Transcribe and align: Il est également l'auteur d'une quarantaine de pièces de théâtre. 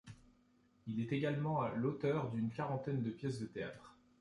Il 0.87 0.99
est 0.99 1.13
également 1.13 1.61
l'auteur 1.75 2.31
d'une 2.31 2.49
quarantaine 2.49 3.03
de 3.03 3.11
pièces 3.11 3.39
de 3.39 3.45
théâtre. 3.45 3.95